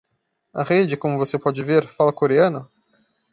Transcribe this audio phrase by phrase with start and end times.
[0.51, 2.67] A rede, como você pode ver, fala coreano?